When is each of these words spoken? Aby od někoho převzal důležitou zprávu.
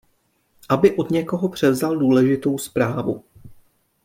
Aby 0.69 0.95
od 0.95 1.11
někoho 1.11 1.49
převzal 1.49 1.97
důležitou 1.97 2.57
zprávu. 2.57 3.23